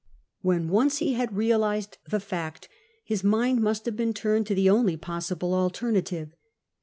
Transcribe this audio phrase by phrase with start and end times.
[0.41, 2.67] When once he had realised the fact,
[3.03, 6.35] his mind must have been turned to the only possible alternative.